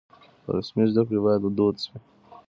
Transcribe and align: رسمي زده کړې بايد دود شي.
رسمي 0.55 0.83
زده 0.93 1.01
کړې 1.07 1.19
بايد 1.23 1.43
دود 1.57 1.75
شي. 1.83 1.95